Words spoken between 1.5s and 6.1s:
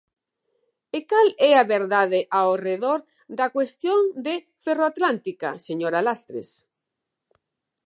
a verdade ao redor da cuestión de Ferroatlántica, señora